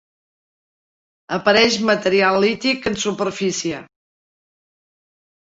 [1.37, 3.85] Apareix material lític en superfície.